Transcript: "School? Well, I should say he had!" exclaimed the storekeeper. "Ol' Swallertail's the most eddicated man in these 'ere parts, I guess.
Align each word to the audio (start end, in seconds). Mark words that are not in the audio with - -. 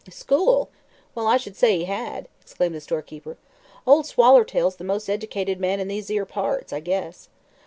"School? 0.09 0.71
Well, 1.13 1.27
I 1.27 1.37
should 1.37 1.55
say 1.55 1.77
he 1.77 1.83
had!" 1.83 2.27
exclaimed 2.41 2.73
the 2.73 2.81
storekeeper. 2.81 3.37
"Ol' 3.85 4.01
Swallertail's 4.01 4.77
the 4.77 4.83
most 4.83 5.07
eddicated 5.07 5.59
man 5.59 5.79
in 5.79 5.89
these 5.89 6.09
'ere 6.09 6.25
parts, 6.25 6.73
I 6.73 6.79
guess. 6.79 7.29